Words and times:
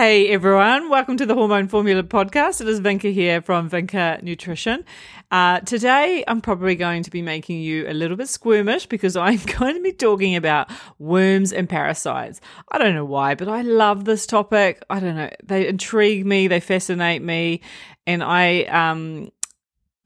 Hey 0.00 0.30
everyone, 0.30 0.88
welcome 0.88 1.18
to 1.18 1.26
the 1.26 1.34
Hormone 1.34 1.68
Formula 1.68 2.02
podcast. 2.02 2.62
It 2.62 2.68
is 2.68 2.80
Vinka 2.80 3.12
here 3.12 3.42
from 3.42 3.68
Vinka 3.68 4.22
Nutrition. 4.22 4.82
Uh, 5.30 5.60
today, 5.60 6.24
I'm 6.26 6.40
probably 6.40 6.74
going 6.74 7.02
to 7.02 7.10
be 7.10 7.20
making 7.20 7.60
you 7.60 7.86
a 7.86 7.92
little 7.92 8.16
bit 8.16 8.28
squirmish 8.28 8.88
because 8.88 9.14
I'm 9.14 9.38
going 9.58 9.74
to 9.74 9.82
be 9.82 9.92
talking 9.92 10.36
about 10.36 10.70
worms 10.98 11.52
and 11.52 11.68
parasites. 11.68 12.40
I 12.72 12.78
don't 12.78 12.94
know 12.94 13.04
why, 13.04 13.34
but 13.34 13.48
I 13.48 13.60
love 13.60 14.06
this 14.06 14.26
topic. 14.26 14.82
I 14.88 15.00
don't 15.00 15.16
know, 15.16 15.28
they 15.44 15.68
intrigue 15.68 16.24
me, 16.24 16.48
they 16.48 16.60
fascinate 16.60 17.20
me, 17.20 17.60
and 18.06 18.22
I 18.22 18.62
um, 18.62 19.30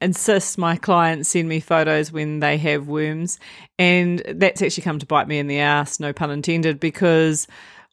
insist 0.01 0.57
my 0.57 0.75
clients 0.75 1.29
send 1.29 1.47
me 1.47 1.61
photos 1.61 2.11
when 2.11 2.41
they 2.41 2.57
have 2.57 2.89
worms, 2.89 3.39
and 3.79 4.21
that's 4.27 4.61
actually 4.61 4.83
come 4.83 4.99
to 4.99 5.05
bite 5.05 5.29
me 5.29 5.39
in 5.39 5.47
the 5.47 5.59
ass, 5.59 6.01
no 6.01 6.11
pun 6.11 6.31
intended, 6.31 6.81
because 6.81 7.47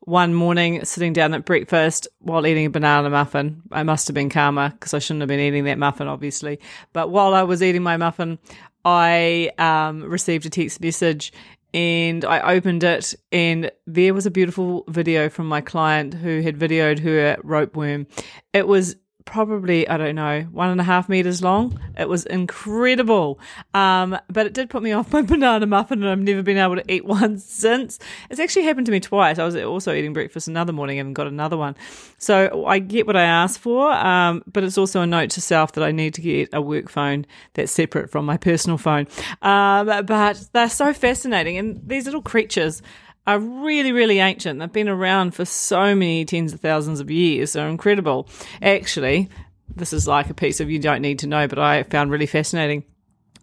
one 0.05 0.34
morning 0.34 0.84
sitting 0.84 1.12
down 1.12 1.32
at 1.34 1.45
breakfast 1.45 2.09
while 2.19 2.46
eating 2.46 2.66
a 2.66 2.71
banana 2.71 3.09
muffin. 3.09 3.62
I 3.70 3.83
must 3.83 4.09
have 4.09 4.15
been 4.15 4.30
karma 4.30 4.70
because 4.70 4.95
I 4.95 4.98
shouldn't 4.98 5.20
have 5.20 5.29
been 5.29 5.41
eating 5.41 5.65
that 5.65 5.79
muffin, 5.79 6.09
obviously. 6.09 6.59
But 6.93 7.10
while 7.10 7.34
I 7.34 7.43
was 7.45 7.62
eating 7.62 7.83
my 7.83 7.97
muffin, 7.97 8.38
I 8.84 9.51
um, 9.59 10.02
received 10.02 10.46
a 10.46 10.51
text 10.51 10.80
message 10.80 11.33
and 11.74 12.24
I 12.24 12.55
opened 12.55 12.84
it, 12.84 13.15
and 13.30 13.70
there 13.87 14.12
was 14.12 14.27
a 14.27 14.30
beautiful 14.30 14.84
video 14.88 15.30
from 15.30 15.46
my 15.46 15.62
client 15.62 16.12
who 16.12 16.43
had 16.43 16.59
videoed 16.59 16.98
her 16.98 17.37
ropeworm. 17.43 18.07
It 18.52 18.69
was 18.69 18.96
probably 19.24 19.88
I 19.88 19.96
don't 19.96 20.14
know 20.14 20.42
one 20.52 20.70
and 20.70 20.80
a 20.80 20.84
half 20.84 21.08
meters 21.08 21.42
long. 21.42 21.78
It 21.98 22.08
was 22.08 22.26
incredible, 22.26 23.38
um, 23.74 24.18
but 24.28 24.46
it 24.46 24.52
did 24.52 24.70
put 24.70 24.82
me 24.82 24.92
off 24.92 25.12
my 25.12 25.22
banana 25.32 25.66
muffin, 25.66 26.02
and 26.02 26.10
I've 26.10 26.18
never 26.18 26.42
been 26.42 26.58
able 26.58 26.76
to 26.76 26.92
eat 26.92 27.04
one 27.04 27.38
since. 27.38 27.98
It's 28.30 28.40
actually 28.40 28.64
happened 28.64 28.86
to 28.86 28.92
me 28.92 29.00
twice. 29.00 29.38
I 29.38 29.45
was 29.45 29.56
also 29.56 29.92
eating 29.92 30.12
breakfast 30.12 30.48
another 30.48 30.72
morning 30.72 30.98
and 30.98 31.14
got 31.14 31.26
another 31.26 31.56
one. 31.56 31.76
So 32.18 32.66
I 32.66 32.78
get 32.78 33.06
what 33.06 33.16
I 33.16 33.24
asked 33.24 33.58
for, 33.58 33.90
um, 33.92 34.42
but 34.46 34.64
it's 34.64 34.78
also 34.78 35.00
a 35.00 35.06
note 35.06 35.30
to 35.30 35.40
self 35.40 35.73
that 35.73 35.84
I 35.84 35.92
need 35.92 36.14
to 36.14 36.20
get 36.20 36.48
a 36.52 36.60
work 36.60 36.88
phone 36.88 37.26
that's 37.54 37.73
separate 37.73 38.10
from 38.10 38.24
my 38.24 38.36
personal 38.36 38.79
phone. 38.79 39.07
Um, 39.42 39.86
but 39.86 40.48
they're 40.52 40.68
so 40.68 40.92
fascinating, 40.92 41.59
and 41.59 41.80
these 41.86 42.04
little 42.07 42.23
creatures 42.23 42.82
are 43.26 43.38
really, 43.38 43.92
really 43.92 44.18
ancient. 44.18 44.59
They've 44.59 44.73
been 44.73 44.88
around 44.88 45.34
for 45.34 45.45
so 45.45 45.95
many 45.95 46.24
tens 46.24 46.52
of 46.52 46.60
thousands 46.60 47.01
of 47.01 47.10
years. 47.10 47.52
They're 47.52 47.68
incredible. 47.68 48.29
Actually, 48.60 49.29
this 49.74 49.92
is 49.92 50.09
like 50.09 50.29
a 50.29 50.34
piece 50.34 50.60
of 50.60 50.70
you 50.70 50.79
don't 50.79 51.02
need 51.02 51.18
to 51.20 51.26
know, 51.26 51.46
but 51.46 51.59
I 51.59 51.82
found 51.84 52.10
really 52.10 52.26
fascinating. 52.26 52.84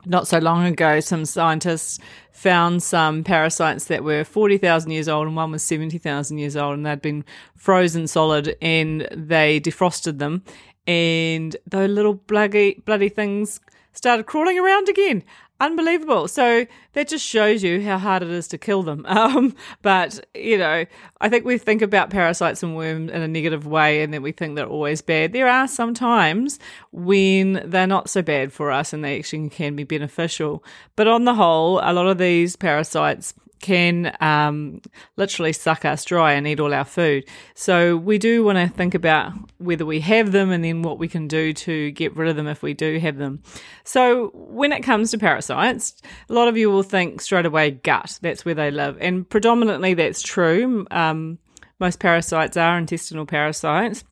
Not 0.05 0.27
so 0.27 0.39
long 0.39 0.65
ago, 0.65 0.99
some 0.99 1.25
scientists 1.25 1.99
found 2.31 2.81
some 2.81 3.23
parasites 3.23 3.85
that 3.85 4.03
were 4.03 4.23
40,000 4.23 4.91
years 4.91 5.09
old 5.09 5.27
and 5.27 5.35
one 5.35 5.51
was 5.51 5.63
70,000 5.63 6.37
years 6.37 6.55
old, 6.55 6.75
and 6.75 6.85
they'd 6.85 7.01
been 7.01 7.25
frozen 7.55 8.07
solid 8.07 8.55
and 8.61 9.07
they 9.11 9.59
defrosted 9.59 10.19
them. 10.19 10.43
And 10.87 11.55
those 11.67 11.89
little 11.89 12.13
bloody, 12.13 12.81
bloody 12.85 13.09
things 13.09 13.59
started 13.93 14.25
crawling 14.25 14.57
around 14.57 14.87
again 14.87 15.23
unbelievable. 15.59 16.27
So 16.27 16.65
that 16.93 17.07
just 17.07 17.25
shows 17.25 17.63
you 17.63 17.81
how 17.81 17.97
hard 17.97 18.23
it 18.23 18.29
is 18.29 18.47
to 18.49 18.57
kill 18.57 18.83
them. 18.83 19.05
Um, 19.19 19.53
but 19.81 20.25
you 20.33 20.57
know, 20.57 20.85
I 21.19 21.29
think 21.29 21.43
we 21.43 21.57
think 21.57 21.81
about 21.81 22.09
parasites 22.09 22.63
and 22.63 22.75
worms 22.75 23.11
in 23.11 23.21
a 23.21 23.27
negative 23.27 23.67
way, 23.67 24.01
and 24.01 24.13
that 24.13 24.21
we 24.21 24.31
think 24.31 24.55
they're 24.55 24.65
always 24.65 25.01
bad. 25.01 25.33
There 25.33 25.49
are 25.49 25.67
some 25.67 25.93
times 25.93 26.57
when 26.93 27.61
they're 27.65 27.85
not 27.85 28.09
so 28.09 28.21
bad 28.21 28.53
for 28.53 28.71
us, 28.71 28.93
and 28.93 29.03
they 29.03 29.19
actually 29.19 29.49
can 29.49 29.75
be 29.75 29.83
beneficial. 29.83 30.63
But 30.95 31.07
on 31.07 31.25
the 31.25 31.33
whole, 31.33 31.79
a 31.83 31.91
lot 31.91 32.07
of 32.07 32.17
these 32.17 32.55
parasites 32.55 33.33
can 33.59 34.15
um, 34.21 34.81
literally 35.17 35.53
suck 35.53 35.85
us 35.85 36.05
dry 36.05 36.33
and 36.33 36.47
eat 36.47 36.59
all 36.59 36.73
our 36.73 36.85
food. 36.85 37.25
So 37.55 37.97
we 37.97 38.17
do 38.17 38.43
want 38.43 38.57
to 38.57 38.67
think 38.67 38.95
about 38.95 39.33
whether 39.57 39.85
we 39.85 39.99
have 40.01 40.31
them 40.31 40.51
and 40.51 40.63
then 40.63 40.81
what 40.81 40.99
we 40.99 41.07
can 41.07 41.27
do 41.27 41.53
to 41.53 41.91
get 41.91 42.15
rid 42.15 42.29
of 42.29 42.35
them 42.35 42.47
if 42.47 42.61
we 42.63 42.73
do 42.73 42.99
have 42.99 43.17
them. 43.17 43.41
So 43.83 44.29
when 44.33 44.71
it 44.71 44.81
comes 44.81 45.11
to 45.11 45.17
parasites, 45.17 46.01
a 46.29 46.33
lot 46.33 46.47
of 46.47 46.57
you 46.57 46.69
will 46.69 46.83
think 46.83 47.21
straight 47.21 47.45
away 47.45 47.71
gut. 47.71 48.19
That's 48.21 48.45
where 48.45 48.55
they 48.55 48.71
live, 48.71 48.97
and 48.99 49.29
predominantly 49.29 49.93
that's 49.93 50.21
true. 50.21 50.85
Um, 50.91 51.39
most 51.79 51.99
parasites 51.99 52.57
are 52.57 52.77
intestinal 52.77 53.25
parasites. 53.25 54.03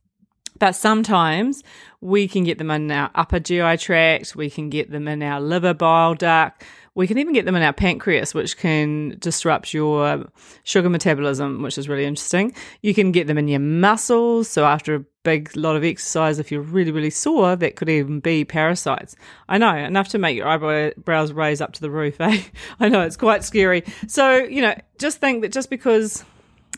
But 0.60 0.76
sometimes 0.76 1.64
we 2.02 2.28
can 2.28 2.44
get 2.44 2.58
them 2.58 2.72
in 2.72 2.90
our 2.90 3.12
upper 3.14 3.40
GI 3.40 3.78
tract, 3.78 4.36
we 4.36 4.50
can 4.50 4.70
get 4.70 4.90
them 4.90 5.08
in 5.08 5.22
our 5.22 5.40
liver 5.40 5.74
bile 5.74 6.16
duct, 6.16 6.64
we 6.98 7.06
can 7.06 7.20
even 7.20 7.32
get 7.32 7.46
them 7.46 7.56
in 7.56 7.62
our 7.62 7.74
pancreas, 7.74 8.34
which 8.34 8.58
can 8.58 9.18
disrupt 9.20 9.72
your 9.72 10.26
sugar 10.64 10.90
metabolism, 10.90 11.62
which 11.62 11.78
is 11.78 11.88
really 11.88 12.06
interesting. 12.06 12.56
You 12.82 12.96
can 12.96 13.12
get 13.12 13.28
them 13.28 13.38
in 13.38 13.48
your 13.48 13.60
muscles. 13.60 14.50
So, 14.50 14.66
after 14.66 14.96
a 14.96 15.06
big 15.22 15.56
lot 15.56 15.76
of 15.76 15.84
exercise, 15.84 16.40
if 16.40 16.52
you're 16.52 16.64
really, 16.64 16.90
really 16.90 17.12
sore, 17.12 17.56
that 17.56 17.76
could 17.76 17.88
even 17.88 18.20
be 18.20 18.44
parasites. 18.46 19.16
I 19.48 19.60
know, 19.60 19.76
enough 19.76 20.08
to 20.10 20.18
make 20.18 20.36
your 20.36 20.48
eyebrows 20.48 21.34
raise 21.34 21.62
up 21.62 21.74
to 21.74 21.82
the 21.82 21.92
roof, 21.92 22.16
eh? 22.20 22.42
I 22.80 22.90
know, 22.90 23.02
it's 23.02 23.16
quite 23.16 23.44
scary. 23.44 23.84
So, 24.08 24.34
you 24.38 24.64
know, 24.64 24.74
just 24.98 25.20
think 25.20 25.44
that 25.44 25.52
just 25.52 25.70
because 25.70 26.26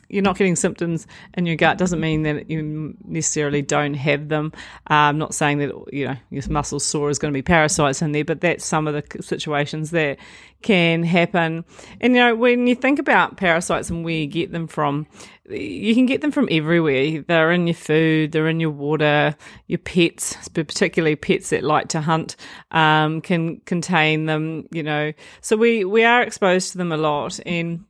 you're 0.09 0.24
not 0.24 0.38
getting 0.38 0.56
symptoms 0.56 1.08
in 1.36 1.46
your 1.46 1.56
gut 1.56 1.78
doesn't 1.78 2.00
mean 2.00 2.24
that 2.24 2.50
you 2.50 2.96
necessarily 3.06 3.62
don't 3.62 3.94
have 3.94 4.30
them. 4.30 4.52
Uh, 4.90 4.94
I'm 5.09 5.18
not 5.18 5.34
saying 5.34 5.59
that 5.59 5.72
you 5.94 6.08
know 6.08 6.16
your 6.30 6.44
muscle 6.50 6.80
sore 6.80 7.09
is 7.09 7.20
going 7.20 7.31
to 7.31 7.38
be 7.38 7.44
parasites 7.44 8.02
in 8.02 8.12
there, 8.12 8.25
but 8.25 8.42
that's 8.42 8.66
some 8.66 8.88
of 8.88 8.94
the 8.94 9.24
situations 9.24 9.92
that 9.92 10.18
can 10.62 11.03
happen. 11.03 11.64
And 12.02 12.16
you 12.16 12.20
know 12.20 12.36
when 12.36 12.68
you 12.68 12.75
think 12.75 13.00
about 13.00 13.38
parasites 13.38 13.90
and 13.90 14.03
where 14.03 14.16
you 14.16 14.28
get 14.28 14.52
them 14.52 14.68
from, 14.68 15.08
you 15.47 15.94
can 15.94 16.06
get 16.06 16.22
them 16.22 16.31
from 16.31 16.47
everywhere. 16.52 17.22
They're 17.22 17.52
in 17.52 17.68
your 17.68 17.76
food, 17.76 18.31
they're 18.31 18.50
in 18.50 18.59
your 18.59 18.72
water, 18.72 19.36
your 19.68 19.80
pets, 19.80 20.50
particularly 20.50 21.16
pets 21.16 21.52
that 21.52 21.64
like 21.64 21.90
to 21.90 22.02
hunt, 22.02 22.36
um, 22.72 23.22
can 23.22 23.59
contain 23.62 24.26
them. 24.26 24.68
You 24.72 24.84
know, 24.84 25.14
so 25.41 25.56
we 25.56 25.86
we 25.86 26.03
are 26.03 26.24
exposed 26.24 26.72
to 26.72 26.80
them 26.80 26.91
a 26.91 26.97
lot 26.97 27.40
and 27.46 27.86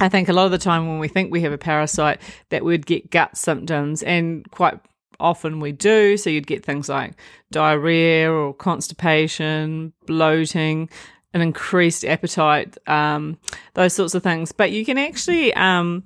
I 0.00 0.08
think 0.08 0.28
a 0.28 0.32
lot 0.32 0.46
of 0.46 0.50
the 0.50 0.58
time 0.58 0.88
when 0.88 0.98
we 0.98 1.08
think 1.08 1.30
we 1.30 1.42
have 1.42 1.52
a 1.52 1.58
parasite, 1.58 2.20
that 2.48 2.64
we'd 2.64 2.86
get 2.86 3.10
gut 3.10 3.36
symptoms, 3.36 4.02
and 4.02 4.50
quite 4.50 4.80
often 5.20 5.60
we 5.60 5.72
do. 5.72 6.16
So 6.16 6.30
you'd 6.30 6.46
get 6.46 6.64
things 6.64 6.88
like 6.88 7.14
diarrhea 7.50 8.32
or 8.32 8.54
constipation, 8.54 9.92
bloating, 10.06 10.88
an 11.34 11.42
increased 11.42 12.04
appetite, 12.04 12.76
um, 12.88 13.38
those 13.74 13.92
sorts 13.92 14.14
of 14.14 14.22
things. 14.22 14.52
But 14.52 14.72
you 14.72 14.84
can 14.84 14.98
actually 14.98 15.52
um, 15.54 16.04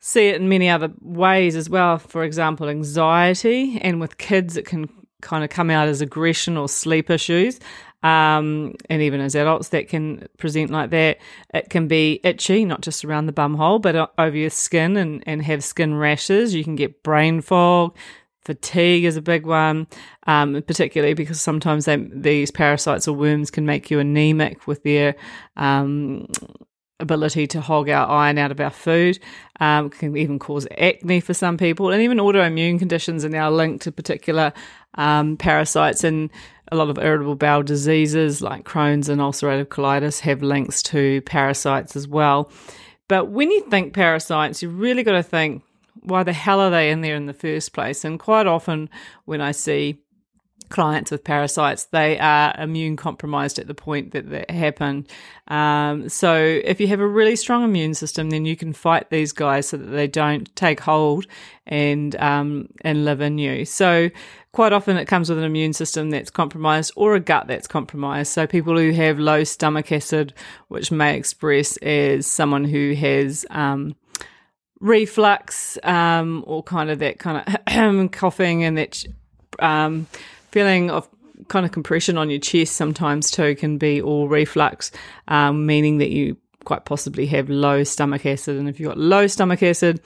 see 0.00 0.28
it 0.28 0.40
in 0.40 0.48
many 0.48 0.68
other 0.68 0.92
ways 1.00 1.54
as 1.54 1.70
well. 1.70 1.98
For 1.98 2.24
example, 2.24 2.68
anxiety, 2.68 3.78
and 3.80 4.00
with 4.00 4.18
kids, 4.18 4.56
it 4.56 4.66
can 4.66 4.88
kind 5.20 5.42
of 5.42 5.50
come 5.50 5.70
out 5.70 5.88
as 5.88 6.00
aggression 6.00 6.56
or 6.56 6.68
sleep 6.68 7.10
issues 7.10 7.58
um, 8.02 8.74
and 8.88 9.02
even 9.02 9.20
as 9.20 9.34
adults 9.34 9.68
that 9.70 9.88
can 9.88 10.28
present 10.38 10.70
like 10.70 10.90
that. 10.90 11.18
It 11.52 11.70
can 11.70 11.88
be 11.88 12.20
itchy, 12.22 12.64
not 12.64 12.80
just 12.80 13.04
around 13.04 13.26
the 13.26 13.32
bum 13.32 13.54
hole, 13.54 13.78
but 13.78 14.12
over 14.18 14.36
your 14.36 14.50
skin 14.50 14.96
and, 14.96 15.22
and 15.26 15.42
have 15.42 15.64
skin 15.64 15.94
rashes. 15.94 16.54
You 16.54 16.64
can 16.64 16.76
get 16.76 17.02
brain 17.02 17.40
fog. 17.40 17.96
Fatigue 18.40 19.04
is 19.04 19.16
a 19.16 19.22
big 19.22 19.44
one, 19.44 19.86
um, 20.26 20.62
particularly 20.66 21.12
because 21.12 21.40
sometimes 21.40 21.84
they, 21.84 21.96
these 21.96 22.50
parasites 22.50 23.06
or 23.06 23.12
worms 23.12 23.50
can 23.50 23.66
make 23.66 23.90
you 23.90 23.98
anemic 23.98 24.66
with 24.66 24.82
their 24.84 25.16
um, 25.56 26.26
ability 27.00 27.46
to 27.46 27.60
hog 27.60 27.90
our 27.90 28.08
iron 28.08 28.38
out 28.38 28.50
of 28.50 28.58
our 28.60 28.70
food. 28.70 29.18
Um, 29.60 29.90
can 29.90 30.16
even 30.16 30.38
cause 30.38 30.66
acne 30.78 31.20
for 31.20 31.34
some 31.34 31.58
people, 31.58 31.90
and 31.90 32.00
even 32.00 32.18
autoimmune 32.18 32.78
conditions 32.78 33.24
are 33.24 33.28
now 33.28 33.50
linked 33.50 33.82
to 33.82 33.92
particular 33.92 34.52
um, 34.94 35.36
parasites. 35.36 36.04
And 36.04 36.30
a 36.70 36.76
lot 36.76 36.90
of 36.90 36.98
irritable 36.98 37.34
bowel 37.34 37.62
diseases 37.62 38.42
like 38.42 38.64
Crohn's 38.64 39.08
and 39.08 39.20
ulcerative 39.20 39.66
colitis 39.66 40.20
have 40.20 40.42
links 40.42 40.82
to 40.84 41.20
parasites 41.22 41.96
as 41.96 42.06
well. 42.06 42.50
But 43.08 43.30
when 43.30 43.50
you 43.50 43.62
think 43.62 43.94
parasites, 43.94 44.62
you 44.62 44.68
really 44.68 45.02
got 45.02 45.12
to 45.12 45.22
think, 45.22 45.62
why 46.02 46.22
the 46.22 46.32
hell 46.32 46.60
are 46.60 46.70
they 46.70 46.90
in 46.90 47.00
there 47.00 47.16
in 47.16 47.26
the 47.26 47.32
first 47.32 47.72
place? 47.72 48.04
And 48.04 48.18
quite 48.20 48.46
often, 48.46 48.90
when 49.24 49.40
I 49.40 49.52
see 49.52 49.98
clients 50.68 51.10
with 51.10 51.24
parasites, 51.24 51.84
they 51.86 52.18
are 52.18 52.54
immune 52.58 52.96
compromised 52.96 53.58
at 53.58 53.66
the 53.66 53.74
point 53.74 54.12
that 54.12 54.30
that 54.30 54.50
happened. 54.50 55.08
Um, 55.48 56.08
so 56.08 56.34
if 56.36 56.80
you 56.80 56.88
have 56.88 57.00
a 57.00 57.06
really 57.06 57.36
strong 57.36 57.64
immune 57.64 57.94
system, 57.94 58.30
then 58.30 58.44
you 58.44 58.56
can 58.56 58.72
fight 58.72 59.10
these 59.10 59.32
guys 59.32 59.68
so 59.68 59.76
that 59.76 59.86
they 59.86 60.06
don't 60.06 60.54
take 60.56 60.80
hold 60.80 61.26
and 61.66 62.16
um, 62.16 62.68
and 62.82 63.04
live 63.04 63.20
in 63.20 63.38
you. 63.38 63.64
So 63.64 64.10
quite 64.52 64.72
often 64.72 64.96
it 64.96 65.06
comes 65.06 65.28
with 65.28 65.38
an 65.38 65.44
immune 65.44 65.72
system 65.72 66.10
that's 66.10 66.30
compromised 66.30 66.92
or 66.96 67.14
a 67.14 67.20
gut 67.20 67.46
that's 67.46 67.68
compromised. 67.68 68.32
So 68.32 68.46
people 68.46 68.76
who 68.76 68.92
have 68.92 69.18
low 69.18 69.44
stomach 69.44 69.92
acid, 69.92 70.34
which 70.68 70.90
may 70.90 71.16
express 71.16 71.76
as 71.78 72.26
someone 72.26 72.64
who 72.64 72.94
has 72.94 73.46
um, 73.50 73.96
reflux 74.80 75.78
um, 75.82 76.44
or 76.46 76.62
kind 76.62 76.90
of 76.90 76.98
that 77.00 77.18
kind 77.18 77.44
of 77.46 78.12
coughing 78.12 78.64
and 78.64 78.78
that 78.78 79.04
um, 79.58 80.06
feeling 80.50 80.90
of 80.90 81.08
kind 81.48 81.64
of 81.64 81.72
compression 81.72 82.18
on 82.18 82.30
your 82.30 82.40
chest 82.40 82.74
sometimes 82.76 83.30
too 83.30 83.54
can 83.54 83.78
be 83.78 84.02
all 84.02 84.28
reflux, 84.28 84.90
um, 85.28 85.66
meaning 85.66 85.98
that 85.98 86.10
you 86.10 86.36
quite 86.64 86.84
possibly 86.84 87.26
have 87.26 87.48
low 87.48 87.84
stomach 87.84 88.26
acid. 88.26 88.56
And 88.56 88.68
if 88.68 88.78
you've 88.78 88.88
got 88.88 88.98
low 88.98 89.26
stomach 89.26 89.62
acid, 89.62 90.00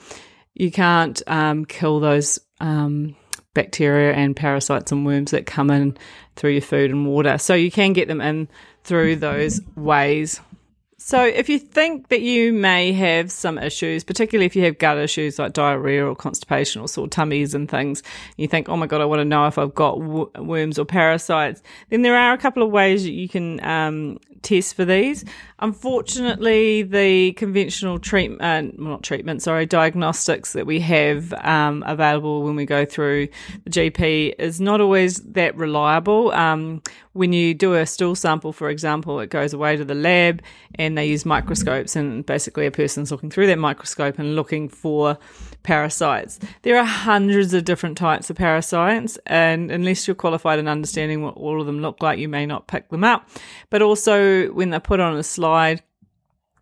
you 0.53 0.71
can't 0.71 1.21
um, 1.27 1.65
kill 1.65 1.99
those 1.99 2.39
um, 2.59 3.15
bacteria 3.53 4.13
and 4.13 4.35
parasites 4.35 4.91
and 4.91 5.05
worms 5.05 5.31
that 5.31 5.45
come 5.45 5.69
in 5.69 5.97
through 6.35 6.51
your 6.51 6.61
food 6.61 6.91
and 6.91 7.07
water. 7.07 7.37
So 7.37 7.53
you 7.53 7.71
can 7.71 7.93
get 7.93 8.07
them 8.07 8.21
in 8.21 8.47
through 8.83 9.17
those 9.17 9.61
ways. 9.75 10.39
So, 11.05 11.21
if 11.21 11.49
you 11.49 11.59
think 11.59 12.07
that 12.07 12.21
you 12.21 12.53
may 12.53 12.93
have 12.93 13.29
some 13.29 13.57
issues, 13.57 14.05
particularly 14.05 14.45
if 14.45 14.55
you 14.55 14.63
have 14.63 14.77
gut 14.77 14.97
issues 14.97 15.37
like 15.37 15.51
diarrhea 15.51 16.07
or 16.07 16.15
constipation 16.15 16.81
or 16.81 16.87
sore 16.87 17.09
tummies 17.09 17.53
and 17.53 17.69
things, 17.69 18.01
you 18.37 18.47
think, 18.47 18.69
oh 18.69 18.77
my 18.77 18.87
God, 18.87 19.01
I 19.01 19.05
want 19.05 19.19
to 19.19 19.25
know 19.25 19.45
if 19.45 19.57
I've 19.57 19.75
got 19.75 19.99
w- 19.99 20.31
worms 20.37 20.79
or 20.79 20.85
parasites, 20.85 21.61
then 21.89 22.03
there 22.03 22.15
are 22.15 22.31
a 22.31 22.37
couple 22.37 22.63
of 22.63 22.71
ways 22.71 23.03
that 23.03 23.11
you 23.11 23.27
can 23.27 23.61
um, 23.65 24.17
test 24.43 24.75
for 24.75 24.85
these. 24.85 25.25
Unfortunately, 25.59 26.83
the 26.83 27.31
conventional 27.33 27.97
treatment, 27.97 28.79
well, 28.79 28.91
not 28.91 29.03
treatment, 29.03 29.41
sorry, 29.41 29.65
diagnostics 29.65 30.53
that 30.53 30.65
we 30.65 30.79
have 30.81 31.33
um, 31.33 31.83
available 31.87 32.43
when 32.43 32.55
we 32.55 32.65
go 32.65 32.85
through 32.85 33.29
the 33.63 33.69
GP 33.69 34.35
is 34.37 34.61
not 34.61 34.81
always 34.81 35.17
that 35.21 35.55
reliable. 35.57 36.31
Um, 36.31 36.81
when 37.13 37.31
you 37.31 37.53
do 37.53 37.73
a 37.75 37.85
stool 37.85 38.15
sample, 38.15 38.53
for 38.53 38.69
example, 38.69 39.19
it 39.19 39.29
goes 39.29 39.53
away 39.53 39.77
to 39.77 39.85
the 39.85 39.95
lab 39.95 40.41
and 40.75 40.92
they 40.95 41.07
use 41.07 41.25
microscopes, 41.25 41.95
and 41.95 42.25
basically 42.25 42.65
a 42.65 42.71
person's 42.71 43.11
looking 43.11 43.29
through 43.29 43.47
that 43.47 43.57
microscope 43.57 44.19
and 44.19 44.35
looking 44.35 44.69
for 44.69 45.17
parasites. 45.63 46.39
There 46.61 46.77
are 46.77 46.85
hundreds 46.85 47.53
of 47.53 47.65
different 47.65 47.97
types 47.97 48.29
of 48.29 48.35
parasites, 48.35 49.17
and 49.25 49.71
unless 49.71 50.07
you're 50.07 50.15
qualified 50.15 50.59
in 50.59 50.67
understanding 50.67 51.21
what 51.21 51.35
all 51.35 51.59
of 51.59 51.65
them 51.65 51.81
look 51.81 52.01
like, 52.01 52.19
you 52.19 52.29
may 52.29 52.45
not 52.45 52.67
pick 52.67 52.89
them 52.89 53.03
up. 53.03 53.29
But 53.69 53.81
also, 53.81 54.47
when 54.53 54.69
they're 54.69 54.79
put 54.79 54.99
on 54.99 55.15
a 55.17 55.23
slide, 55.23 55.81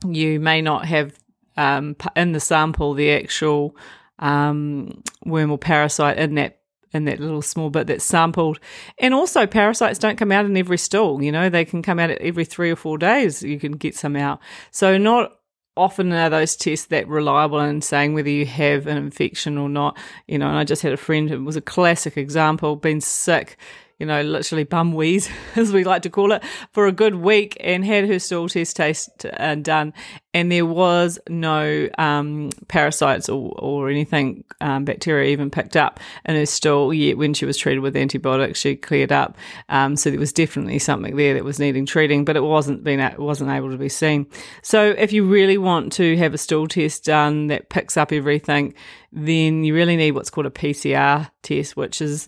you 0.07 0.39
may 0.39 0.61
not 0.61 0.85
have 0.85 1.17
um, 1.57 1.95
in 2.15 2.31
the 2.31 2.39
sample 2.39 2.93
the 2.93 3.11
actual 3.11 3.75
um, 4.19 5.03
worm 5.25 5.51
or 5.51 5.57
parasite 5.57 6.17
in 6.17 6.35
that 6.35 6.60
in 6.93 7.05
that 7.05 7.19
little 7.19 7.41
small 7.41 7.69
bit 7.69 7.87
that's 7.87 8.03
sampled. 8.03 8.59
And 8.97 9.13
also, 9.13 9.47
parasites 9.47 9.99
don't 9.99 10.17
come 10.17 10.31
out 10.31 10.45
in 10.45 10.57
every 10.57 10.77
stool. 10.77 11.21
You 11.23 11.31
know, 11.31 11.49
they 11.49 11.65
can 11.65 11.81
come 11.81 11.99
out 11.99 12.11
every 12.11 12.45
three 12.45 12.71
or 12.71 12.75
four 12.75 12.97
days. 12.97 13.43
You 13.43 13.59
can 13.59 13.73
get 13.73 13.95
some 13.95 14.15
out. 14.15 14.39
So, 14.71 14.97
not 14.97 15.37
often 15.77 16.11
are 16.11 16.29
those 16.29 16.55
tests 16.55 16.87
that 16.87 17.07
reliable 17.07 17.59
in 17.59 17.81
saying 17.81 18.13
whether 18.13 18.29
you 18.29 18.45
have 18.45 18.87
an 18.87 18.97
infection 18.97 19.57
or 19.57 19.69
not. 19.69 19.97
You 20.27 20.37
know, 20.37 20.47
and 20.47 20.57
I 20.57 20.63
just 20.63 20.81
had 20.81 20.93
a 20.93 20.97
friend 20.97 21.29
who 21.29 21.43
was 21.43 21.55
a 21.55 21.61
classic 21.61 22.17
example, 22.17 22.75
been 22.75 23.01
sick 23.01 23.57
you 24.01 24.07
know, 24.07 24.23
literally 24.23 24.63
bum 24.63 24.93
wheeze, 24.93 25.29
as 25.55 25.71
we 25.71 25.83
like 25.83 26.01
to 26.01 26.09
call 26.09 26.31
it, 26.31 26.43
for 26.71 26.87
a 26.87 26.91
good 26.91 27.13
week 27.13 27.55
and 27.59 27.85
had 27.85 28.07
her 28.07 28.17
stool 28.17 28.49
test 28.49 28.75
taste 28.75 29.27
uh, 29.37 29.53
done. 29.53 29.93
And 30.33 30.51
there 30.51 30.65
was 30.65 31.19
no 31.29 31.87
um, 31.99 32.49
parasites 32.67 33.29
or, 33.29 33.53
or 33.59 33.91
anything, 33.91 34.43
um, 34.59 34.85
bacteria 34.85 35.29
even 35.29 35.51
picked 35.51 35.77
up 35.77 35.99
in 36.25 36.35
her 36.35 36.47
stool 36.47 36.91
yet 36.91 37.15
when 37.15 37.35
she 37.35 37.45
was 37.45 37.57
treated 37.57 37.81
with 37.81 37.95
antibiotics. 37.95 38.59
She 38.59 38.75
cleared 38.75 39.11
up. 39.11 39.37
Um, 39.69 39.95
so 39.95 40.09
there 40.09 40.19
was 40.19 40.33
definitely 40.33 40.79
something 40.79 41.15
there 41.15 41.35
that 41.35 41.43
was 41.43 41.59
needing 41.59 41.85
treating, 41.85 42.25
but 42.25 42.35
it 42.35 42.43
wasn't 42.43 42.83
being, 42.83 42.99
it 42.99 43.19
wasn't 43.19 43.51
able 43.51 43.69
to 43.69 43.77
be 43.77 43.89
seen. 43.89 44.25
So 44.63 44.95
if 44.97 45.13
you 45.13 45.25
really 45.25 45.59
want 45.59 45.93
to 45.93 46.17
have 46.17 46.33
a 46.33 46.39
stool 46.39 46.67
test 46.67 47.05
done 47.05 47.47
that 47.47 47.69
picks 47.69 47.97
up 47.97 48.11
everything, 48.11 48.73
then 49.11 49.63
you 49.63 49.75
really 49.75 49.95
need 49.95 50.13
what's 50.13 50.31
called 50.31 50.47
a 50.47 50.49
PCR 50.49 51.29
test, 51.43 51.77
which 51.77 52.01
is 52.01 52.27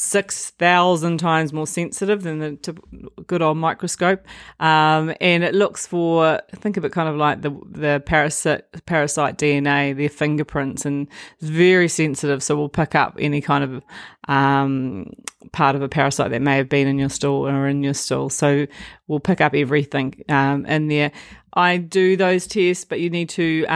6,000 0.00 1.18
times 1.18 1.52
more 1.52 1.66
sensitive 1.66 2.22
than 2.22 2.38
the 2.38 2.52
good 3.26 3.42
old 3.42 3.58
microscope. 3.58 4.24
Um, 4.58 5.12
and 5.20 5.44
it 5.44 5.54
looks 5.54 5.86
for, 5.86 6.40
think 6.52 6.78
of 6.78 6.86
it 6.86 6.92
kind 6.92 7.06
of 7.06 7.16
like 7.16 7.42
the, 7.42 7.50
the 7.66 8.02
parasite, 8.06 8.64
parasite 8.86 9.36
DNA, 9.36 9.94
their 9.94 10.08
fingerprints, 10.08 10.86
and 10.86 11.06
it's 11.38 11.50
very 11.50 11.86
sensitive. 11.86 12.42
So 12.42 12.56
we'll 12.56 12.70
pick 12.70 12.94
up 12.94 13.16
any 13.18 13.42
kind 13.42 13.62
of 13.62 13.84
um, 14.26 15.12
part 15.52 15.76
of 15.76 15.82
a 15.82 15.88
parasite 15.88 16.30
that 16.30 16.40
may 16.40 16.56
have 16.56 16.70
been 16.70 16.86
in 16.86 16.98
your 16.98 17.10
stool 17.10 17.46
or 17.46 17.68
in 17.68 17.82
your 17.82 17.92
stool. 17.94 18.30
So 18.30 18.66
we'll 19.06 19.20
pick 19.20 19.42
up 19.42 19.54
everything 19.54 20.24
um, 20.30 20.64
in 20.64 20.88
there. 20.88 21.12
I 21.52 21.76
do 21.76 22.16
those 22.16 22.46
tests, 22.46 22.86
but 22.86 23.00
you 23.00 23.10
need 23.10 23.28
to. 23.30 23.66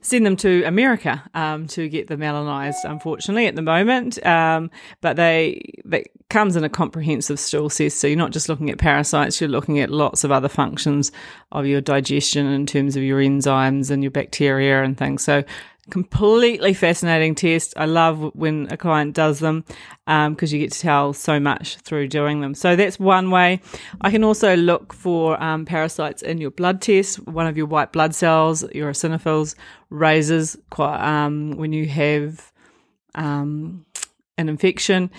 Send 0.00 0.24
them 0.24 0.36
to 0.36 0.62
America 0.64 1.22
um, 1.34 1.66
to 1.68 1.88
get 1.88 2.06
them 2.06 2.20
melanized, 2.20 2.84
unfortunately, 2.84 3.46
at 3.46 3.56
the 3.56 3.62
moment. 3.62 4.24
Um, 4.24 4.70
but 5.00 5.16
they 5.16 5.72
that 5.84 6.06
comes 6.30 6.56
in 6.56 6.64
a 6.64 6.68
comprehensive 6.68 7.40
stool 7.40 7.70
test. 7.70 7.98
So 7.98 8.06
you're 8.06 8.16
not 8.16 8.32
just 8.32 8.48
looking 8.48 8.70
at 8.70 8.78
parasites, 8.78 9.40
you're 9.40 9.48
looking 9.48 9.80
at 9.80 9.90
lots 9.90 10.24
of 10.24 10.30
other 10.30 10.48
functions 10.48 11.10
of 11.52 11.66
your 11.66 11.80
digestion 11.80 12.46
in 12.46 12.66
terms 12.66 12.96
of 12.96 13.02
your 13.02 13.20
enzymes 13.20 13.90
and 13.90 14.02
your 14.02 14.10
bacteria 14.10 14.82
and 14.82 14.96
things. 14.96 15.22
So 15.22 15.42
completely 15.90 16.74
fascinating 16.74 17.34
test. 17.34 17.74
I 17.76 17.86
love 17.86 18.34
when 18.34 18.68
a 18.70 18.76
client 18.76 19.14
does 19.14 19.38
them 19.38 19.64
because 20.06 20.06
um, 20.06 20.36
you 20.40 20.58
get 20.58 20.72
to 20.72 20.80
tell 20.80 21.12
so 21.12 21.40
much 21.40 21.76
through 21.78 22.08
doing 22.08 22.40
them. 22.40 22.54
So 22.54 22.76
that's 22.76 22.98
one 22.98 23.30
way. 23.30 23.60
I 24.00 24.10
can 24.10 24.24
also 24.24 24.56
look 24.56 24.92
for 24.92 25.42
um, 25.42 25.64
parasites 25.64 26.22
in 26.22 26.38
your 26.38 26.50
blood 26.50 26.80
test. 26.80 27.26
One 27.26 27.46
of 27.46 27.56
your 27.56 27.66
white 27.66 27.92
blood 27.92 28.14
cells, 28.14 28.64
your 28.72 28.90
eosinophils, 28.90 29.54
raises 29.90 30.56
quite 30.70 31.00
um, 31.00 31.52
when 31.52 31.72
you 31.72 31.86
have 31.86 32.52
um, 33.14 33.84
an 34.36 34.48
infection. 34.48 35.10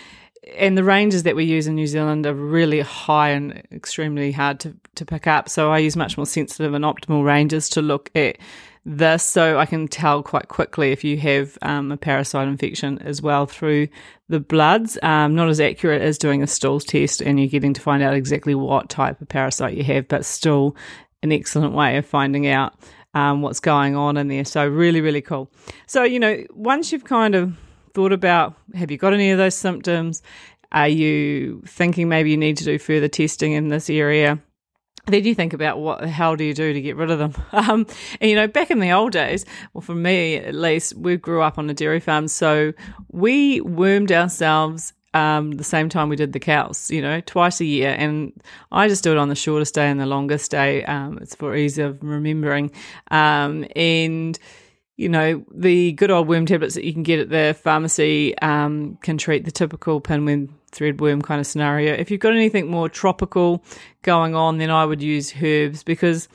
And 0.55 0.77
the 0.77 0.83
ranges 0.83 1.23
that 1.23 1.35
we 1.35 1.43
use 1.43 1.67
in 1.67 1.75
New 1.75 1.87
Zealand 1.87 2.25
are 2.25 2.33
really 2.33 2.79
high 2.79 3.29
and 3.29 3.61
extremely 3.71 4.31
hard 4.31 4.59
to, 4.61 4.75
to 4.95 5.05
pick 5.05 5.27
up. 5.27 5.49
So 5.49 5.71
I 5.71 5.79
use 5.79 5.95
much 5.95 6.17
more 6.17 6.25
sensitive 6.25 6.73
and 6.73 6.85
optimal 6.85 7.23
ranges 7.23 7.69
to 7.69 7.81
look 7.81 8.09
at 8.15 8.37
this 8.85 9.23
so 9.23 9.59
I 9.59 9.65
can 9.65 9.87
tell 9.87 10.23
quite 10.23 10.47
quickly 10.47 10.91
if 10.91 11.03
you 11.03 11.17
have 11.17 11.57
um, 11.61 11.91
a 11.91 11.97
parasite 11.97 12.47
infection 12.47 12.97
as 12.99 13.21
well 13.21 13.45
through 13.45 13.89
the 14.29 14.39
bloods. 14.39 14.97
Um, 15.03 15.35
not 15.35 15.49
as 15.49 15.59
accurate 15.59 16.01
as 16.01 16.17
doing 16.17 16.41
a 16.41 16.47
stools 16.47 16.85
test 16.85 17.21
and 17.21 17.39
you're 17.39 17.49
getting 17.49 17.73
to 17.73 17.81
find 17.81 18.01
out 18.01 18.13
exactly 18.13 18.55
what 18.55 18.89
type 18.89 19.21
of 19.21 19.27
parasite 19.27 19.75
you 19.75 19.83
have, 19.83 20.07
but 20.07 20.25
still 20.25 20.75
an 21.21 21.31
excellent 21.31 21.73
way 21.73 21.97
of 21.97 22.05
finding 22.05 22.47
out 22.47 22.73
um, 23.13 23.41
what's 23.41 23.59
going 23.59 23.95
on 23.95 24.17
in 24.17 24.27
there. 24.27 24.45
So, 24.45 24.67
really, 24.67 25.01
really 25.01 25.21
cool. 25.21 25.51
So, 25.87 26.03
you 26.03 26.19
know, 26.19 26.43
once 26.51 26.91
you've 26.91 27.03
kind 27.03 27.35
of 27.35 27.57
thought 27.93 28.13
about 28.13 28.55
have 28.75 28.91
you 28.91 28.97
got 28.97 29.13
any 29.13 29.31
of 29.31 29.37
those 29.37 29.55
symptoms? 29.55 30.21
Are 30.71 30.87
you 30.87 31.63
thinking 31.65 32.09
maybe 32.09 32.31
you 32.31 32.37
need 32.37 32.57
to 32.57 32.63
do 32.63 32.77
further 32.77 33.07
testing 33.07 33.53
in 33.53 33.69
this 33.69 33.89
area? 33.89 34.39
then 35.11 35.25
you 35.25 35.35
think 35.35 35.53
about 35.53 35.79
what 35.79 36.01
the 36.01 36.07
hell 36.07 36.35
do 36.35 36.43
you 36.43 36.53
do 36.53 36.73
to 36.73 36.81
get 36.81 36.95
rid 36.95 37.11
of 37.11 37.19
them? 37.19 37.33
Um, 37.51 37.85
and 38.21 38.29
you 38.29 38.35
know, 38.35 38.47
back 38.47 38.71
in 38.71 38.79
the 38.79 38.91
old 38.91 39.11
days, 39.11 39.45
well, 39.73 39.81
for 39.81 39.95
me 39.95 40.35
at 40.37 40.55
least, 40.55 40.95
we 40.95 41.17
grew 41.17 41.41
up 41.41 41.57
on 41.57 41.69
a 41.69 41.73
dairy 41.73 41.99
farm, 41.99 42.27
so 42.27 42.73
we 43.11 43.59
wormed 43.61 44.11
ourselves 44.11 44.93
um, 45.13 45.51
the 45.51 45.63
same 45.63 45.89
time 45.89 46.09
we 46.09 46.15
did 46.15 46.33
the 46.33 46.39
cows, 46.39 46.89
you 46.89 47.01
know, 47.01 47.21
twice 47.21 47.59
a 47.59 47.65
year. 47.65 47.95
And 47.97 48.31
I 48.71 48.87
just 48.87 49.03
do 49.03 49.11
it 49.11 49.17
on 49.17 49.29
the 49.29 49.35
shortest 49.35 49.75
day 49.75 49.89
and 49.89 49.99
the 49.99 50.05
longest 50.05 50.51
day. 50.51 50.85
Um, 50.85 51.17
it's 51.21 51.35
for 51.35 51.55
ease 51.55 51.77
of 51.77 52.01
remembering. 52.01 52.71
Um, 53.11 53.65
and 53.75 54.39
you 54.99 55.07
know, 55.07 55.45
the 55.49 55.93
good 55.93 56.11
old 56.11 56.27
worm 56.27 56.45
tablets 56.45 56.75
that 56.75 56.83
you 56.83 56.91
can 56.91 57.03
get 57.03 57.19
at 57.19 57.29
the 57.29 57.57
pharmacy 57.57 58.37
um, 58.39 58.97
can 59.01 59.17
treat 59.17 59.45
the 59.45 59.51
typical 59.51 60.01
pinworm, 60.01 60.49
threadworm 60.73 61.23
kind 61.23 61.39
of 61.39 61.47
scenario. 61.47 61.93
If 61.93 62.11
you've 62.11 62.19
got 62.19 62.33
anything 62.33 62.69
more 62.69 62.89
tropical 62.89 63.63
going 64.01 64.35
on, 64.35 64.57
then 64.57 64.69
I 64.69 64.83
would 64.83 65.01
use 65.01 65.33
herbs 65.41 65.83
because 65.83 66.27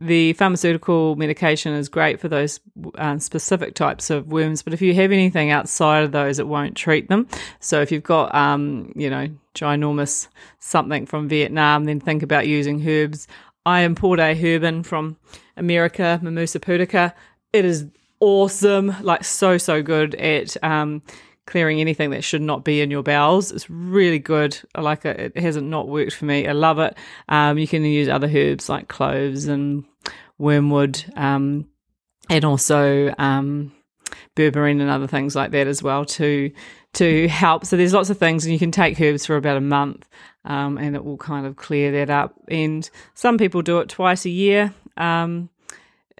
the 0.00 0.32
pharmaceutical 0.34 1.16
medication 1.16 1.72
is 1.72 1.88
great 1.88 2.20
for 2.20 2.28
those 2.28 2.60
um, 2.98 3.18
specific 3.18 3.74
types 3.74 4.10
of 4.10 4.28
worms. 4.28 4.62
But 4.62 4.74
if 4.74 4.80
you 4.80 4.94
have 4.94 5.10
anything 5.10 5.50
outside 5.50 6.04
of 6.04 6.12
those, 6.12 6.38
it 6.38 6.46
won't 6.46 6.76
treat 6.76 7.08
them. 7.08 7.26
So 7.58 7.80
if 7.80 7.90
you've 7.90 8.04
got, 8.04 8.32
um, 8.32 8.92
you 8.94 9.10
know, 9.10 9.26
ginormous 9.56 10.28
something 10.60 11.06
from 11.06 11.28
Vietnam, 11.28 11.86
then 11.86 11.98
think 11.98 12.22
about 12.22 12.46
using 12.46 12.88
herbs. 12.88 13.26
I 13.66 13.80
import 13.80 14.20
a 14.20 14.36
herb 14.36 14.62
in 14.62 14.84
from 14.84 15.16
America, 15.56 16.20
Mimosa 16.22 16.60
pudica. 16.60 17.12
It 17.52 17.64
is 17.64 17.86
awesome, 18.24 18.96
like 19.02 19.22
so 19.22 19.58
so 19.58 19.82
good 19.82 20.14
at 20.14 20.56
um, 20.64 21.02
clearing 21.46 21.78
anything 21.80 22.08
that 22.10 22.24
should 22.24 22.40
not 22.40 22.64
be 22.64 22.80
in 22.80 22.90
your 22.90 23.02
bowels. 23.02 23.52
It's 23.52 23.68
really 23.68 24.18
good. 24.18 24.58
I 24.74 24.80
like 24.80 25.04
it. 25.04 25.32
It 25.34 25.42
hasn't 25.42 25.68
not 25.68 25.88
worked 25.88 26.14
for 26.14 26.24
me. 26.24 26.48
I 26.48 26.52
love 26.52 26.78
it. 26.78 26.96
Um, 27.28 27.58
you 27.58 27.68
can 27.68 27.84
use 27.84 28.08
other 28.08 28.30
herbs 28.34 28.70
like 28.70 28.88
cloves 28.88 29.46
and 29.46 29.84
wormwood, 30.38 31.04
um, 31.16 31.68
and 32.30 32.46
also 32.46 33.14
um, 33.18 33.72
berberine 34.34 34.80
and 34.80 34.88
other 34.88 35.06
things 35.06 35.36
like 35.36 35.50
that 35.50 35.66
as 35.66 35.82
well 35.82 36.06
to 36.06 36.50
to 36.94 37.28
help. 37.28 37.66
So 37.66 37.76
there's 37.76 37.92
lots 37.92 38.08
of 38.08 38.16
things, 38.16 38.46
and 38.46 38.54
you 38.54 38.58
can 38.58 38.70
take 38.70 38.98
herbs 38.98 39.26
for 39.26 39.36
about 39.36 39.58
a 39.58 39.60
month, 39.60 40.08
um, 40.46 40.78
and 40.78 40.96
it 40.96 41.04
will 41.04 41.18
kind 41.18 41.44
of 41.44 41.56
clear 41.56 41.92
that 41.92 42.08
up. 42.08 42.34
And 42.48 42.88
some 43.12 43.36
people 43.36 43.60
do 43.60 43.80
it 43.80 43.90
twice 43.90 44.24
a 44.24 44.30
year. 44.30 44.72
Um, 44.96 45.50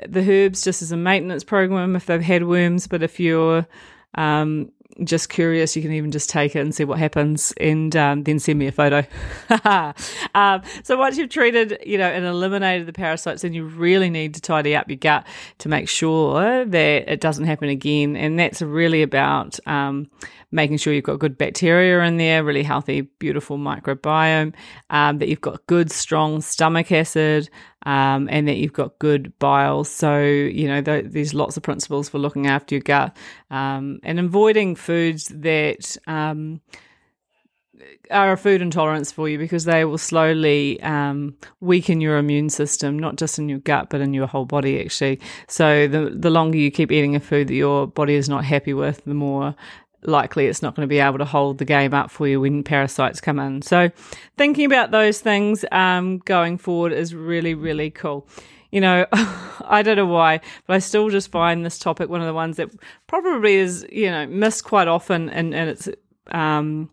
the 0.09 0.21
herbs 0.21 0.63
just 0.63 0.83
as 0.83 0.93
a 0.93 0.97
maintenance 0.97 1.45
program 1.45 1.97
if 1.97 2.07
they've 2.07 2.23
had 2.23 2.45
worms, 2.45 2.87
but 2.87 3.03
if 3.03 3.21
you're 3.21 3.67
um, 4.15 4.71
just 5.03 5.29
curious, 5.29 5.75
you 5.75 5.83
can 5.83 5.93
even 5.93 6.11
just 6.13 6.31
take 6.31 6.55
it 6.55 6.61
and 6.61 6.75
see 6.75 6.85
what 6.85 6.99
happens, 6.99 7.53
and 7.59 7.97
um, 7.97 8.23
then 8.23 8.39
send 8.39 8.59
me 8.59 8.67
a 8.67 8.73
photo. 8.73 9.05
um, 10.35 10.63
so 10.85 10.97
once 10.97 11.19
you've 11.19 11.31
treated, 11.31 11.79
you 11.85 11.99
know, 11.99 12.09
and 12.09 12.25
eliminated 12.25 12.87
the 12.87 12.93
parasites, 12.93 13.43
then 13.43 13.53
you 13.53 13.65
really 13.65 14.11
need 14.11 14.35
to 14.35 14.41
tidy 14.41 14.77
up 14.77 14.89
your 14.89 14.97
gut 14.97 15.27
to 15.59 15.69
make 15.69 15.89
sure 15.89 16.65
that 16.65 17.13
it 17.13 17.21
doesn't 17.21 17.45
happen 17.45 17.69
again. 17.69 18.17
And 18.17 18.39
that's 18.39 18.63
really 18.63 19.03
about 19.03 19.59
um, 19.67 20.09
making 20.53 20.77
sure 20.77 20.93
you've 20.93 21.05
got 21.05 21.19
good 21.19 21.37
bacteria 21.37 22.01
in 22.03 22.17
there, 22.17 22.45
really 22.45 22.63
healthy, 22.63 23.03
beautiful 23.03 23.59
microbiome, 23.59 24.55
um, 24.91 25.19
that 25.19 25.29
you've 25.29 25.41
got 25.41 25.67
good, 25.67 25.91
strong 25.91 26.41
stomach 26.41 26.93
acid, 26.93 27.51
um, 27.85 28.29
and 28.31 28.49
that 28.49 28.57
you've 28.57 28.73
got 28.73 28.99
good 28.99 29.39
bile. 29.39 29.85
So, 29.85 30.21
you 30.21 30.69
know, 30.69 30.81
th- 30.81 31.07
there's 31.09 31.35
lots 31.35 31.57
of 31.57 31.63
principles 31.63 32.09
for 32.09 32.19
looking 32.19 32.47
after 32.47 32.75
your 32.75 32.83
gut 32.83 33.17
um, 33.51 34.01
and 34.03 34.19
avoiding 34.19 34.75
foods 34.75 35.29
that 35.35 35.97
um, 36.07 36.61
are 38.11 38.33
a 38.33 38.37
food 38.37 38.63
intolerance 38.63 39.11
for 39.11 39.29
you 39.29 39.39
because 39.39 39.65
they 39.65 39.85
will 39.85 39.99
slowly 39.99 40.81
um, 40.83 41.37
weaken 41.61 42.01
your 42.01 42.19
immune 42.19 42.51
system, 42.51 42.99
not 42.99 43.17
just 43.17 43.39
in 43.39 43.49
your 43.49 43.59
gut, 43.59 43.91
but 43.91 44.01
in 44.01 44.15
your 44.15 44.27
whole 44.27 44.45
body, 44.45 44.81
actually. 44.81 45.21
So, 45.49 45.87
the, 45.89 46.11
the 46.11 46.31
longer 46.31 46.59
you 46.59 46.71
keep 46.71 46.93
eating 46.93 47.17
a 47.17 47.21
food 47.21 47.49
that 47.49 47.55
your 47.55 47.87
body 47.87 48.15
is 48.15 48.29
not 48.29 48.45
happy 48.45 48.75
with, 48.75 49.05
the 49.05 49.15
more 49.15 49.55
likely 50.07 50.47
it's 50.47 50.63
not 50.63 50.75
going 50.75 50.87
to 50.87 50.91
be 50.91 50.99
able 50.99 51.19
to 51.19 51.25
hold 51.25 51.59
the 51.59 51.65
game 51.65 51.95
up 51.95 52.11
for 52.11 52.27
you 52.27 52.41
when 52.41 52.63
parasites 52.63 53.21
come 53.21 53.39
in. 53.39 53.63
So, 53.63 53.91
thinking 54.37 54.67
about 54.67 54.91
those 54.91 55.21
things 55.21 55.65
um, 55.73 56.19
going 56.19 56.59
forward 56.59 56.93
is 56.93 57.15
really, 57.15 57.55
really 57.55 57.91
cool. 57.91 58.27
You 58.71 58.81
know, 58.81 59.07
I 59.13 59.83
don't 59.83 59.97
know 59.97 60.07
why, 60.07 60.41
but 60.67 60.75
I 60.75 60.79
still 60.81 61.09
just 61.09 61.31
find 61.31 61.65
this 61.65 61.79
topic 61.79 62.09
one 62.09 62.21
of 62.21 62.27
the 62.27 62.35
ones 62.35 62.57
that 62.57 62.71
probably 63.07 63.55
is, 63.55 63.87
you 63.91 64.11
know, 64.11 64.27
missed 64.27 64.65
quite 64.65 64.89
often 64.89 65.31
and, 65.31 65.55
and 65.55 65.71
it's 65.71 65.89
um, 66.33 66.91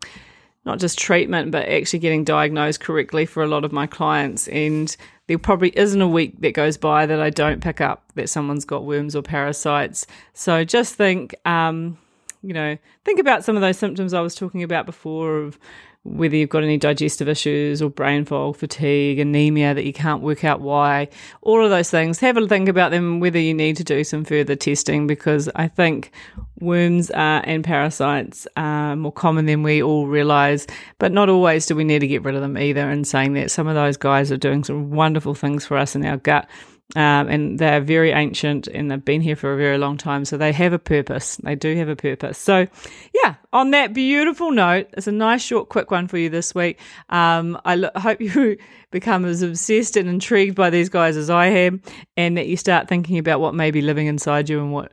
not 0.65 0.79
just 0.79 0.99
treatment, 0.99 1.51
but 1.51 1.67
actually 1.67 1.99
getting 1.99 2.23
diagnosed 2.23 2.81
correctly 2.81 3.25
for 3.25 3.41
a 3.41 3.47
lot 3.47 3.65
of 3.65 3.71
my 3.71 3.87
clients. 3.87 4.47
And 4.49 4.95
there 5.27 5.39
probably 5.39 5.75
isn't 5.77 6.01
a 6.01 6.07
week 6.07 6.39
that 6.41 6.53
goes 6.53 6.77
by 6.77 7.05
that 7.05 7.19
I 7.19 7.29
don't 7.29 7.63
pick 7.63 7.81
up 7.81 8.03
that 8.15 8.29
someone's 8.29 8.65
got 8.65 8.85
worms 8.85 9.15
or 9.15 9.23
parasites. 9.23 10.05
So 10.33 10.63
just 10.63 10.95
think, 10.95 11.33
um, 11.45 11.97
you 12.43 12.53
know, 12.53 12.77
think 13.05 13.19
about 13.19 13.43
some 13.43 13.55
of 13.55 13.62
those 13.62 13.77
symptoms 13.77 14.13
I 14.13 14.21
was 14.21 14.36
talking 14.36 14.63
about 14.63 14.86
before 14.86 15.39
of 15.39 15.60
whether 16.03 16.36
you've 16.36 16.50
got 16.50 16.63
any 16.63 16.77
digestive 16.77 17.29
issues 17.29 17.79
or 17.79 17.89
brain 17.89 18.25
fog, 18.25 18.55
fatigue, 18.55 19.19
anemia 19.19 19.75
that 19.75 19.86
you 19.86 19.93
can't 19.93 20.24
work 20.24 20.43
out 20.43 20.60
why, 20.60 21.07
all 21.43 21.63
of 21.63 21.69
those 21.69 21.91
things. 21.91 22.19
Have 22.19 22.38
a 22.38 22.48
think 22.48 22.67
about 22.67 22.89
them, 22.89 23.19
whether 23.19 23.38
you 23.38 23.53
need 23.53 23.77
to 23.77 23.83
do 23.83 24.03
some 24.03 24.24
further 24.24 24.55
testing, 24.55 25.05
because 25.05 25.48
I 25.55 25.67
think 25.67 26.12
worms 26.60 27.12
uh, 27.12 27.41
and 27.43 27.63
parasites 27.63 28.48
are 28.57 28.95
more 28.95 29.12
common 29.12 29.45
than 29.45 29.62
we 29.62 29.83
all 29.83 30.07
realize, 30.07 30.65
but 30.98 31.12
not 31.12 31.29
always 31.29 31.67
do 31.67 31.75
we 31.75 31.83
need 31.83 32.00
to 32.00 32.07
get 32.07 32.24
rid 32.24 32.33
of 32.33 32.41
them 32.41 32.57
either. 32.57 32.89
And 32.89 33.05
saying 33.05 33.33
that 33.33 33.51
some 33.51 33.67
of 33.67 33.75
those 33.75 33.98
guys 33.98 34.31
are 34.31 34.38
doing 34.38 34.63
some 34.63 34.89
wonderful 34.89 35.36
things 35.36 35.67
for 35.67 35.77
us 35.77 35.95
in 35.95 36.03
our 36.03 36.17
gut 36.17 36.50
um, 36.95 37.29
and 37.29 37.57
they're 37.57 37.81
very 37.81 38.12
ancient 38.12 38.67
and 38.67 38.91
they've 38.91 39.03
been 39.03 39.21
here 39.21 39.36
for 39.36 39.53
a 39.53 39.57
very 39.57 39.77
long 39.77 39.98
time. 39.98 40.25
So 40.25 40.38
they 40.38 40.51
have 40.51 40.74
a 40.74 40.79
purpose. 40.79 41.38
They 41.38 41.55
do 41.55 41.75
have 41.75 41.88
a 41.88 41.95
purpose. 41.95 42.38
So, 42.38 42.67
yeah, 43.13 43.36
on 43.53 43.71
that 43.71 43.93
beautiful 43.93 44.51
note, 44.51 44.88
it's 44.93 45.07
a 45.07 45.12
nice, 45.12 45.41
short, 45.41 45.69
quick 45.69 45.89
one 45.89 46.07
for 46.07 46.17
you 46.17 46.29
this 46.29 46.53
week. 46.53 46.79
Um, 47.10 47.60
I 47.63 47.75
lo- 47.75 47.91
hope 47.95 48.19
you 48.21 48.57
become 48.91 49.25
as 49.25 49.41
obsessed 49.41 49.95
and 49.95 50.10
intrigued 50.10 50.55
by 50.55 50.69
these 50.69 50.89
guys 50.89 51.15
as 51.15 51.29
I 51.29 51.48
am, 51.48 51.81
and 52.17 52.38
that 52.38 52.48
you 52.48 52.57
start 52.57 52.89
thinking 52.89 53.17
about 53.17 53.39
what 53.39 53.55
may 53.55 53.71
be 53.71 53.81
living 53.81 54.07
inside 54.07 54.50
you 54.50 54.60
and 54.60 54.74
what 54.74 54.91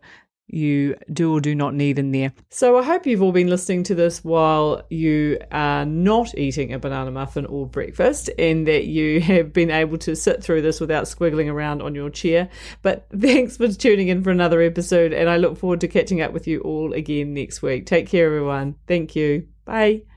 you 0.49 0.97
do 1.13 1.33
or 1.33 1.41
do 1.41 1.55
not 1.55 1.75
need 1.75 1.99
in 1.99 2.11
there. 2.11 2.33
So 2.49 2.79
I 2.79 2.83
hope 2.83 3.07
you've 3.07 3.23
all 3.23 3.33
been 3.33 3.49
listening 3.49 3.85
to 3.85 3.95
this 3.95 4.25
while 4.25 4.83
you 4.91 5.39
are 5.53 5.85
not 5.85 6.37
eating 6.37 6.73
a 6.73 6.79
banana 6.79 7.11
muffin 7.11 7.47
or 7.47 7.67
breakfast 7.67 8.31
and 8.39 8.67
that 8.67 8.87
you 8.87 9.21
have 9.29 9.53
been 9.53 9.71
able 9.71 9.99
to 9.99 10.17
sit 10.17 10.43
through 10.43 10.63
this 10.63 10.81
without 10.81 11.05
squiggling 11.05 11.53
around 11.53 11.83
on 11.83 11.95
your 11.95 12.11
chair. 12.11 12.49
But 12.83 13.07
thanks 13.17 13.57
for 13.57 13.69
tuning 13.69 14.09
in 14.09 14.23
for 14.23 14.31
another 14.31 14.61
episode 14.61 15.13
and 15.13 15.29
I 15.29 15.37
look 15.37 15.59
forward 15.59 15.81
to 15.83 15.89
catching 15.89 16.21
up 16.21 16.33
with 16.33 16.47
you 16.47 16.61
all 16.61 16.93
again 16.93 17.35
next 17.35 17.63
week. 17.63 17.87
Take 17.87 18.09
care 18.09 18.27
everyone. 18.27 18.77
Thank 18.87 19.15
you. 19.15 19.47
Bye. 19.65 20.08